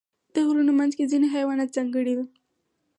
د 0.33 0.35
غرونو 0.47 0.71
منځ 0.79 0.91
کې 0.97 1.09
ځینې 1.11 1.27
حیوانات 1.35 1.69
ځانګړي 1.75 2.13
وي. 2.17 2.25